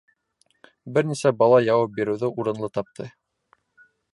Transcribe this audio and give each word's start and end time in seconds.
Бер 0.95 1.05
нисә 1.09 1.33
бала 1.43 1.59
яуап 1.65 1.93
биреүҙе 1.99 2.31
урынлы 2.45 2.71
тапты: 2.79 3.07